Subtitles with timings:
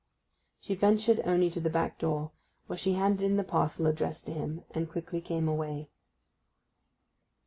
[0.59, 2.31] She ventured only to the back door,
[2.65, 5.89] where she handed in the parcel addressed to him, and quickly came away.